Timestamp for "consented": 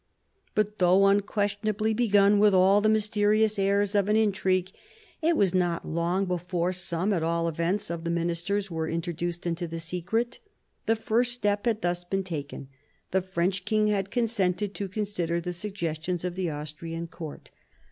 14.09-14.73